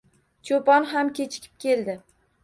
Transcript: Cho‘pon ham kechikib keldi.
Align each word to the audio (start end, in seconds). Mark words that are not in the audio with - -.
Cho‘pon 0.47 0.87
ham 0.93 1.11
kechikib 1.19 1.59
keldi. 1.65 1.95